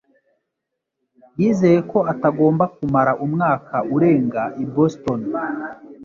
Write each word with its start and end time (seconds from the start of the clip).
yizeye 1.39 1.79
ko 1.91 1.99
atagomba 2.11 2.63
kumara 2.75 3.11
umwaka 3.25 3.75
urenga 3.95 4.43
i 4.63 4.65
Boston 4.73 5.19